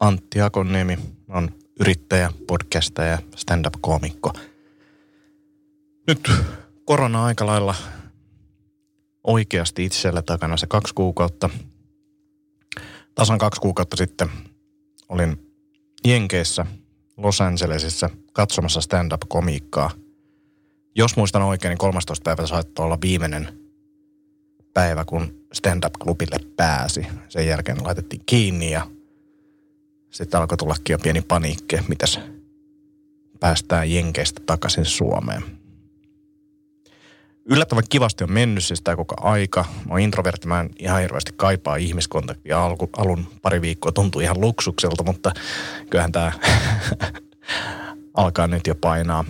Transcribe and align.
Antti 0.00 0.40
Akonniemi 0.40 0.98
on 1.28 1.50
yrittäjä, 1.80 2.32
podcastaja 2.46 3.10
ja 3.10 3.18
stand-up-koomikko. 3.36 4.32
Nyt 6.06 6.30
korona-aika 6.84 7.46
lailla 7.46 7.74
oikeasti 9.24 9.84
itsellä 9.84 10.22
takana 10.22 10.56
se 10.56 10.66
kaksi 10.66 10.94
kuukautta. 10.94 11.50
Tasan 13.14 13.38
kaksi 13.38 13.60
kuukautta 13.60 13.96
sitten 13.96 14.30
olin 15.08 15.52
Jenkeissä, 16.06 16.66
Los 17.16 17.40
Angelesissa 17.40 18.10
katsomassa 18.32 18.80
stand-up-komiikkaa. 18.80 19.90
Jos 20.94 21.16
muistan 21.16 21.42
oikein, 21.42 21.70
niin 21.70 21.78
13. 21.78 22.14
päivä 22.24 22.46
saattoi 22.46 22.84
olla 22.84 22.98
viimeinen 23.00 23.60
päivä, 24.80 25.04
kun 25.04 25.46
stand-up-klubille 25.52 26.36
pääsi. 26.56 27.06
Sen 27.28 27.46
jälkeen 27.46 27.84
laitettiin 27.84 28.22
kiinni 28.26 28.70
ja 28.70 28.86
sitten 30.10 30.40
alkoi 30.40 30.58
tullakin 30.58 30.94
jo 30.94 30.98
pieni 30.98 31.22
paniikki, 31.22 31.78
mitäs 31.88 32.20
päästään 33.40 33.90
Jenkeistä 33.90 34.40
takaisin 34.46 34.84
Suomeen. 34.84 35.42
Yllättävän 37.44 37.84
kivasti 37.88 38.24
on 38.24 38.32
mennyt 38.32 38.64
siis 38.64 38.82
tämä 38.82 38.96
koko 38.96 39.14
aika. 39.20 39.64
Mä 39.86 39.90
oon 39.90 40.00
introvertti, 40.00 40.48
mä 40.48 40.60
en 40.60 40.70
ihan 40.78 41.00
hirveästi 41.00 41.32
kaipaa 41.36 41.76
ihmiskontaktia. 41.76 42.64
Alku, 42.64 42.90
alun 42.96 43.26
pari 43.42 43.60
viikkoa 43.60 43.92
tuntui 43.92 44.22
ihan 44.22 44.40
luksukselta, 44.40 45.02
mutta 45.02 45.32
kyllähän 45.90 46.12
tämä 46.12 46.32
alkaa 48.14 48.46
nyt 48.46 48.66
jo 48.66 48.74
painaa. 48.74 49.24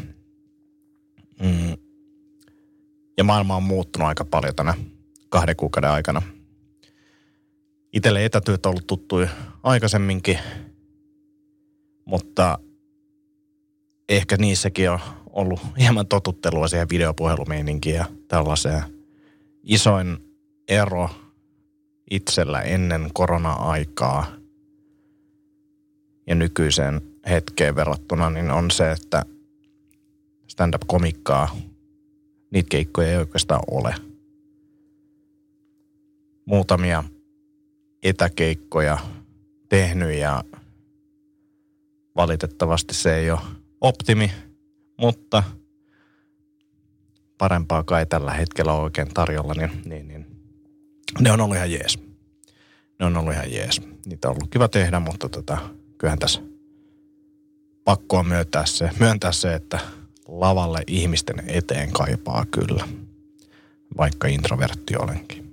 Mm. 1.42 1.76
Ja 3.18 3.24
maailma 3.24 3.56
on 3.56 3.62
muuttunut 3.62 4.08
aika 4.08 4.24
paljon 4.24 4.54
tänä 4.54 4.74
kahden 5.30 5.56
kuukauden 5.56 5.90
aikana. 5.90 6.22
Itelle 7.92 8.24
etätyöt 8.24 8.66
on 8.66 8.70
ollut 8.70 8.86
tuttuja 8.86 9.28
aikaisemminkin, 9.62 10.38
mutta 12.04 12.58
ehkä 14.08 14.36
niissäkin 14.36 14.90
on 14.90 14.98
ollut 15.30 15.60
hieman 15.78 16.06
totuttelua 16.06 16.68
siihen 16.68 16.88
videopuhelumeininkiin 16.88 17.96
ja 17.96 18.04
tällaiseen. 18.28 18.82
Isoin 19.62 20.18
ero 20.68 21.10
itsellä 22.10 22.60
ennen 22.60 23.10
korona-aikaa 23.12 24.26
ja 26.26 26.34
nykyiseen 26.34 27.00
hetkeen 27.28 27.76
verrattuna, 27.76 28.30
niin 28.30 28.50
on 28.50 28.70
se, 28.70 28.92
että 28.92 29.24
stand-up-komikkaa, 30.46 31.56
niitä 32.50 32.68
keikkoja 32.68 33.10
ei 33.10 33.16
oikeastaan 33.16 33.62
ole– 33.70 33.94
muutamia 36.50 37.04
etäkeikkoja 38.02 38.98
tehnyt 39.68 40.14
ja 40.14 40.44
valitettavasti 42.16 42.94
se 42.94 43.16
ei 43.16 43.30
ole 43.30 43.40
optimi, 43.80 44.32
mutta 44.98 45.42
parempaa 47.38 47.82
kai 47.82 48.06
tällä 48.06 48.32
hetkellä 48.32 48.72
on 48.72 48.82
oikein 48.82 49.08
tarjolla, 49.08 49.54
niin, 49.54 49.70
niin, 49.84 50.08
niin 50.08 50.26
ne 51.20 51.32
on 51.32 51.40
ollut 51.40 51.56
ihan 51.56 51.72
jees. 51.72 51.98
Ne 52.98 53.06
on 53.06 53.16
ollut 53.16 53.34
ihan 53.34 53.52
jees. 53.52 53.82
Niitä 54.06 54.28
on 54.28 54.34
ollut 54.34 54.50
kiva 54.50 54.68
tehdä, 54.68 55.00
mutta 55.00 55.28
tota, 55.28 55.58
kyllähän 55.98 56.18
tässä 56.18 56.42
pakko 57.84 58.18
on 58.18 58.26
myöntää 58.26 58.66
se, 58.66 58.90
myöntää 59.00 59.32
se, 59.32 59.54
että 59.54 59.78
lavalle 60.28 60.82
ihmisten 60.86 61.42
eteen 61.46 61.92
kaipaa 61.92 62.46
kyllä, 62.46 62.88
vaikka 63.96 64.28
introvertti 64.28 64.96
olenkin 64.96 65.49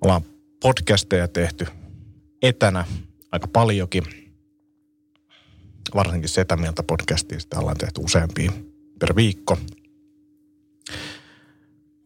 ollaan 0.00 0.22
podcasteja 0.62 1.28
tehty 1.28 1.66
etänä 2.42 2.84
aika 3.32 3.48
paljonkin. 3.48 4.04
Varsinkin 5.94 6.28
sitä 6.28 6.56
mieltä 6.56 6.82
podcastia 6.82 7.40
sitä 7.40 7.58
ollaan 7.58 7.76
tehty 7.76 8.00
useampia 8.04 8.52
per 8.98 9.16
viikko. 9.16 9.58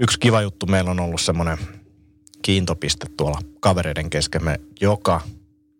Yksi 0.00 0.18
kiva 0.20 0.42
juttu 0.42 0.66
meillä 0.66 0.90
on 0.90 1.00
ollut 1.00 1.20
semmoinen 1.20 1.58
kiintopiste 2.42 3.06
tuolla 3.16 3.38
kavereiden 3.60 4.10
kesken. 4.10 4.44
Me 4.44 4.60
joka 4.80 5.20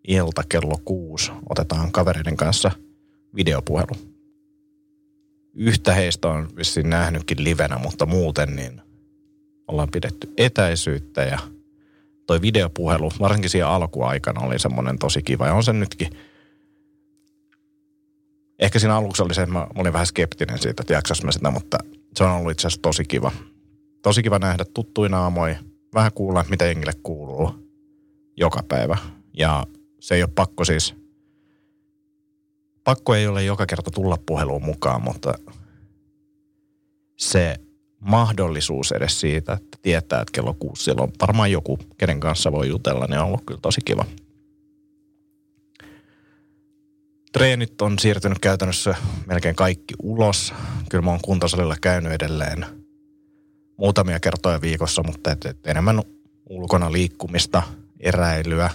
ilta 0.07 0.43
kello 0.49 0.77
kuusi 0.85 1.31
otetaan 1.49 1.91
kavereiden 1.91 2.37
kanssa 2.37 2.71
videopuhelu. 3.35 4.11
Yhtä 5.53 5.93
heistä 5.93 6.27
on 6.27 6.49
vissiin 6.55 6.89
nähnytkin 6.89 7.43
livenä, 7.43 7.77
mutta 7.77 8.05
muuten 8.05 8.55
niin 8.55 8.81
ollaan 9.67 9.91
pidetty 9.91 10.33
etäisyyttä 10.37 11.23
ja– 11.23 11.39
toi 12.27 12.41
videopuhelu, 12.41 13.11
varsinkin 13.19 13.49
siinä 13.49 13.67
alkuaikana 13.67 14.41
oli 14.41 14.59
semmoinen 14.59 14.99
tosi 14.99 15.23
kiva. 15.23 15.47
Ja 15.47 15.53
on 15.53 15.63
se 15.63 15.73
nytkin. 15.73 16.09
Ehkä 18.59 18.79
siinä 18.79 18.95
aluksi 18.95 19.23
oli 19.23 19.33
se, 19.33 19.41
että 19.41 19.53
mä 19.53 19.67
olin 19.75 19.93
vähän 19.93 20.07
skeptinen 20.07 20.59
siitä, 20.59 20.81
että 20.81 20.93
jaksas 20.93 21.23
mä 21.23 21.31
sitä, 21.31 21.51
mutta 21.51 21.77
se 22.15 22.23
on 22.23 22.31
ollut 22.31 22.51
itse 22.51 22.67
asiassa 22.67 22.81
tosi 22.81 23.05
kiva. 23.05 23.31
Tosi 24.01 24.23
kiva 24.23 24.39
nähdä 24.39 24.65
tuttuina 24.73 25.19
aamoja, 25.19 25.55
vähän 25.93 26.11
kuulla, 26.15 26.45
mitä 26.49 26.65
jengille 26.65 26.93
kuuluu 27.03 27.51
joka 28.37 28.63
päivä. 28.67 28.97
Ja 29.33 29.65
se 29.99 30.15
ei 30.15 30.23
ole 30.23 30.31
pakko 30.35 30.65
siis, 30.65 30.95
pakko 32.83 33.15
ei 33.15 33.27
ole 33.27 33.43
joka 33.43 33.65
kerta 33.65 33.91
tulla 33.91 34.17
puheluun 34.25 34.65
mukaan, 34.65 35.01
mutta 35.01 35.33
se 37.17 37.55
mahdollisuus 38.01 38.91
edes 38.91 39.19
siitä, 39.19 39.53
että 39.53 39.77
tietää, 39.81 40.21
että 40.21 40.31
kello 40.31 40.53
kuusi 40.53 40.83
siellä 40.83 41.03
on 41.03 41.11
varmaan 41.21 41.51
joku, 41.51 41.79
kenen 41.97 42.19
kanssa 42.19 42.51
voi 42.51 42.67
jutella, 42.67 43.05
niin 43.05 43.19
on 43.19 43.25
ollut 43.25 43.43
kyllä 43.45 43.59
tosi 43.61 43.81
kiva. 43.85 44.05
Treenit 47.31 47.81
on 47.81 47.99
siirtynyt 47.99 48.39
käytännössä 48.39 48.95
melkein 49.27 49.55
kaikki 49.55 49.93
ulos. 50.03 50.53
Kyllä 50.89 51.03
mä 51.03 51.11
oon 51.11 51.19
kuntosalilla 51.21 51.75
käynyt 51.81 52.11
edelleen 52.11 52.65
muutamia 53.77 54.19
kertoja 54.19 54.61
viikossa, 54.61 55.03
mutta 55.03 55.31
et, 55.31 55.45
et 55.45 55.67
enemmän 55.67 56.01
ulkona 56.49 56.91
liikkumista, 56.91 57.63
eräilyä, 57.99 58.69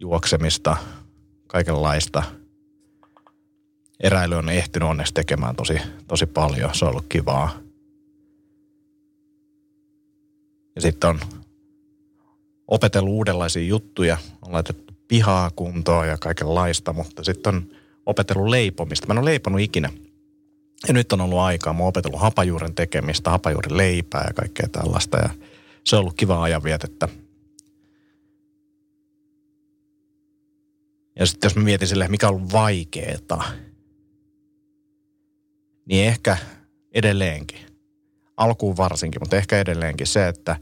juoksemista, 0.00 0.76
kaikenlaista. 1.46 2.22
Eräily 4.00 4.34
on 4.34 4.48
ehtinyt 4.48 4.88
onneksi 4.88 5.14
tekemään 5.14 5.56
tosi, 5.56 5.78
tosi 6.06 6.26
paljon. 6.26 6.74
Se 6.74 6.84
on 6.84 6.90
ollut 6.90 7.06
kivaa. 7.08 7.63
Ja 10.74 10.80
sitten 10.80 11.10
on 11.10 11.20
opetellut 12.68 13.12
uudenlaisia 13.12 13.66
juttuja, 13.66 14.18
on 14.42 14.52
laitettu 14.52 14.94
pihaa 15.08 15.50
kuntoon 15.50 16.08
ja 16.08 16.18
kaikenlaista, 16.18 16.92
mutta 16.92 17.24
sitten 17.24 17.54
on 17.54 17.68
opetellut 18.06 18.48
leipomista. 18.48 19.06
Mä 19.06 19.14
en 19.14 19.18
ole 19.18 19.30
leiponut 19.30 19.60
ikinä. 19.60 19.90
Ja 20.88 20.94
nyt 20.94 21.12
on 21.12 21.20
ollut 21.20 21.38
aikaa. 21.38 21.72
Mä 21.72 21.78
oon 21.78 21.88
opetellut 21.88 22.20
hapajuuren 22.20 22.74
tekemistä, 22.74 23.30
hapajuuren 23.30 23.76
leipää 23.76 24.24
ja 24.26 24.34
kaikkea 24.34 24.68
tällaista. 24.68 25.16
Ja 25.16 25.30
se 25.84 25.96
on 25.96 26.00
ollut 26.00 26.14
kiva 26.16 26.42
ajanvietettä. 26.42 27.08
Ja 31.18 31.26
sitten 31.26 31.46
jos 31.46 31.56
mä 31.56 31.62
mietin 31.62 31.88
sille, 31.88 32.08
mikä 32.08 32.28
on 32.28 32.34
ollut 32.34 32.52
vaikeeta, 32.52 33.44
niin 35.86 36.06
ehkä 36.06 36.36
edelleenkin 36.92 37.73
alkuun 38.36 38.76
varsinkin, 38.76 39.22
mutta 39.22 39.36
ehkä 39.36 39.58
edelleenkin 39.58 40.06
se, 40.06 40.28
että 40.28 40.56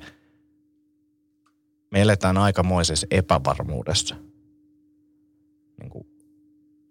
me 1.90 2.02
eletään 2.02 2.38
aikamoisessa 2.38 3.06
epävarmuudessa. 3.10 4.16
Niin 5.80 5.90
kuin 5.90 6.06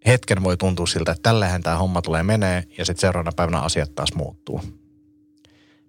hetken 0.08 0.44
voi 0.44 0.58
tuntua 0.58 0.88
siltä, 0.88 1.12
että 1.12 1.24
tällähän 1.24 1.64
tämä 1.64 1.78
homma 1.78 2.02
tulee 2.02 2.24
menee 2.24 2.64
ja 2.78 2.86
sitten 2.86 3.02
seuraavana 3.02 3.32
päivänä 3.36 3.60
asiat 3.60 3.96
taas 3.96 4.14
muuttuu. 4.14 4.62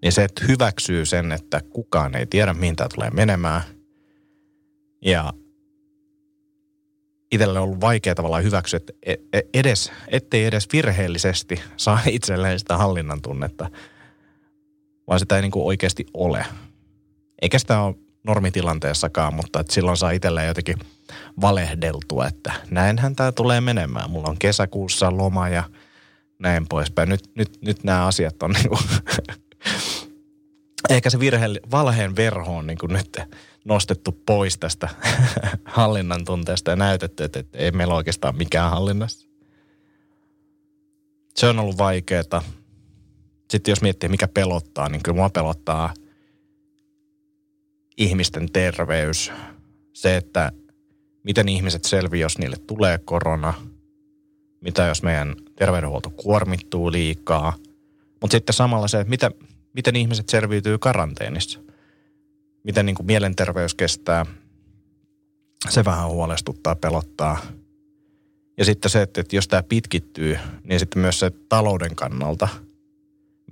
Niin 0.03 0.13
se, 0.13 0.25
että 0.25 0.45
hyväksyy 0.49 1.07
sen, 1.07 1.33
että 1.33 1.61
kukaan 1.61 2.17
ei 2.17 2.27
tiedä, 2.27 2.55
mihin 2.55 2.77
tämä 2.77 2.89
tulee 2.95 3.11
menemään. 3.11 3.63
Ja 5.05 5.33
itselle 7.33 7.59
on 7.59 7.65
ollut 7.65 7.81
vaikea 7.81 8.15
tavallaan 8.15 8.45
hyväksyä, 8.45 8.77
että 8.77 8.93
e, 9.07 9.15
e, 9.33 9.41
edes, 9.55 9.93
ettei 10.09 10.45
edes 10.45 10.69
virheellisesti 10.73 11.61
saa 11.77 12.01
itselleen 12.07 12.59
sitä 12.59 12.77
hallinnan 12.77 13.23
tunnetta– 13.23 13.71
vaan 15.07 15.21
sitä 15.21 15.37
ei 15.37 15.43
niin 15.43 15.53
kuin 15.53 15.65
oikeasti 15.65 16.07
ole. 16.15 16.47
Eikä 17.43 17.59
sitä 17.59 17.81
ole 17.81 17.95
normitilanteessakaan, 18.25 19.35
mutta 19.35 19.61
että 19.61 19.75
silloin 19.75 19.97
saa 19.97 20.11
itselleen 20.11 20.49
jotenkin 20.49 20.77
valehdeltua, 21.41 22.27
että 22.27 22.53
näinhän 22.71 23.17
tämä 23.17 23.33
tulee 23.33 23.61
menemään. 23.61 24.11
Mulla 24.11 24.29
on 24.29 24.39
kesäkuussa 24.39 25.17
loma 25.17 25.49
ja 25.49 25.65
näin 26.39 26.67
poispäin. 26.69 27.09
Nyt, 27.09 27.31
nyt, 27.35 27.63
nyt 27.63 27.85
nämä 27.85 28.07
asiat 28.07 28.43
on 28.43 28.51
niin 28.51 28.69
kuin 28.69 28.81
ehkä 30.91 31.11
se 31.11 31.21
virhe, 31.21 31.47
valheen 31.71 32.17
verho 32.17 32.57
on 32.57 32.67
niin 32.67 32.79
kuin 32.79 32.93
nyt 32.93 33.21
nostettu 33.65 34.23
pois 34.27 34.59
tästä 34.59 34.89
hallinnan 35.65 36.25
tunteesta 36.25 36.71
ja 36.71 36.77
näytetty, 36.77 37.25
että, 37.25 37.45
ei 37.53 37.71
meillä 37.71 37.95
oikeastaan 37.95 38.37
mikään 38.37 38.71
hallinnassa. 38.71 39.29
Se 41.35 41.47
on 41.47 41.59
ollut 41.59 41.79
vaikeaa 41.79 42.43
sitten 43.53 43.73
jos 43.73 43.83
miettii, 43.83 44.09
mikä 44.09 44.29
pelottaa, 44.29 44.89
niin 44.89 45.03
kyllä 45.03 45.17
mua 45.17 45.31
pelottaa 45.31 45.95
ihmisten 47.97 48.53
terveys, 48.53 49.33
se, 49.93 50.17
että 50.17 50.53
miten 51.23 51.49
ihmiset 51.49 51.85
selviää, 51.85 52.21
jos 52.21 52.39
niille 52.39 52.57
tulee 52.67 52.99
korona, 52.99 53.55
mitä 54.61 54.87
jos 54.87 55.03
meidän 55.03 55.37
terveydenhuolto 55.57 56.11
kuormittuu 56.11 56.93
liikaa, 56.93 57.53
mutta 58.21 58.33
sitten 58.33 58.55
samalla 58.55 58.89
se, 58.89 59.01
että 59.01 59.11
mitä, 59.11 59.31
miten 59.75 59.97
ihmiset 59.97 60.29
selviytyy 60.29 60.79
karanteenissa, 60.79 61.61
miten 62.65 62.87
niin 62.87 62.97
kuin 62.97 63.07
mielenterveys 63.07 63.75
kestää, 63.75 64.27
se 65.69 65.85
vähän 65.85 66.09
huolestuttaa, 66.09 66.75
pelottaa. 66.75 67.39
Ja 68.59 68.65
sitten 68.65 68.91
se, 68.91 69.03
että, 69.03 69.21
että 69.21 69.37
jos 69.37 69.49
tämä 69.49 69.63
pitkittyy, 69.63 70.39
niin 70.65 70.81
sitten 70.81 71.03
myös 71.03 71.21
se 71.21 71.31
talouden 71.49 71.95
kannalta, 71.95 72.49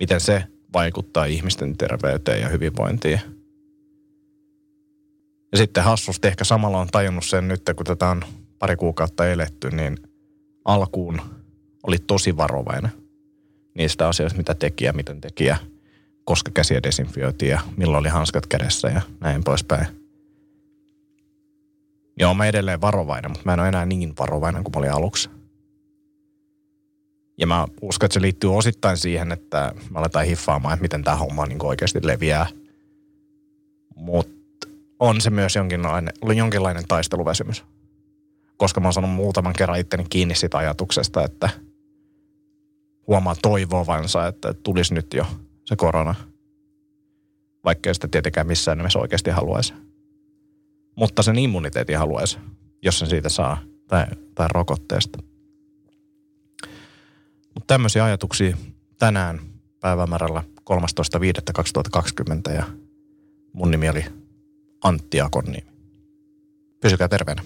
miten 0.01 0.19
se 0.19 0.43
vaikuttaa 0.73 1.25
ihmisten 1.25 1.77
terveyteen 1.77 2.41
ja 2.41 2.49
hyvinvointiin. 2.49 3.21
Ja 5.51 5.57
sitten 5.57 5.83
hassusti 5.83 6.27
ehkä 6.27 6.43
samalla 6.43 6.79
on 6.79 6.87
tajunnut 6.87 7.25
sen 7.25 7.47
nyt, 7.47 7.61
kun 7.75 7.85
tätä 7.85 8.09
on 8.09 8.23
pari 8.59 8.75
kuukautta 8.75 9.27
eletty, 9.27 9.69
niin 9.69 9.97
alkuun 10.65 11.21
oli 11.83 11.97
tosi 12.07 12.37
varovainen 12.37 12.91
niistä 13.77 14.07
asioista, 14.07 14.37
mitä 14.37 14.55
teki 14.55 14.85
ja 14.85 14.93
miten 14.93 15.21
teki 15.21 15.45
ja 15.45 15.57
koska 16.23 16.51
käsiä 16.53 16.83
desinfioitiin 16.83 17.51
ja 17.51 17.59
milloin 17.77 17.99
oli 17.99 18.09
hanskat 18.09 18.47
kädessä 18.47 18.87
ja 18.87 19.01
näin 19.19 19.43
poispäin. 19.43 19.87
Joo, 22.19 22.33
mä 22.33 22.45
edelleen 22.45 22.81
varovainen, 22.81 23.31
mutta 23.31 23.45
mä 23.45 23.53
en 23.53 23.59
ole 23.59 23.67
enää 23.67 23.85
niin 23.85 24.13
varovainen 24.19 24.63
kuin 24.63 24.73
mä 24.75 24.79
olin 24.79 24.91
aluksi. 24.91 25.29
Ja 27.41 27.47
mä 27.47 27.67
uskon, 27.81 28.05
että 28.05 28.13
se 28.13 28.21
liittyy 28.21 28.55
osittain 28.55 28.97
siihen, 28.97 29.31
että 29.31 29.73
mä 29.89 29.99
aletaan 29.99 30.25
hiffaamaan, 30.25 30.73
että 30.73 30.81
miten 30.81 31.03
tämä 31.03 31.17
homma 31.17 31.45
niin 31.45 31.65
oikeasti 31.65 31.99
leviää. 32.03 32.47
Mutta 33.95 34.67
on 34.99 35.21
se 35.21 35.29
myös 35.29 35.55
jonkinlainen, 35.55 36.13
jonkinlainen 36.35 36.87
taisteluväsymys. 36.87 37.63
Koska 38.57 38.79
mä 38.79 38.87
oon 38.87 38.93
saanut 38.93 39.11
muutaman 39.11 39.53
kerran 39.53 39.79
itteni 39.79 40.05
kiinni 40.09 40.35
siitä 40.35 40.57
ajatuksesta, 40.57 41.23
että 41.25 41.49
huomaa 43.07 43.35
toivovansa, 43.41 44.27
että 44.27 44.53
tulisi 44.53 44.93
nyt 44.93 45.13
jo 45.13 45.25
se 45.65 45.75
korona. 45.75 46.15
Vaikka 47.65 47.93
sitä 47.93 48.07
tietenkään 48.07 48.47
missään 48.47 48.77
nimessä 48.77 48.99
oikeasti 48.99 49.29
haluaisi. 49.29 49.73
Mutta 50.95 51.23
sen 51.23 51.39
immuniteetin 51.39 51.97
haluaisi, 51.97 52.39
jos 52.81 52.99
sen 52.99 53.09
siitä 53.09 53.29
saa, 53.29 53.57
tai, 53.87 54.05
tai 54.35 54.47
rokotteesta. 54.53 55.30
Mutta 57.53 57.73
tämmöisiä 57.73 58.03
ajatuksia 58.03 58.57
tänään 58.99 59.39
päivämäärällä 59.79 60.43
13.5.2020 60.59 62.53
ja 62.55 62.63
mun 63.53 63.71
nimi 63.71 63.89
oli 63.89 64.05
Antti 64.83 65.21
Akonni. 65.21 65.65
Pysykää 66.79 67.07
terveenä. 67.07 67.43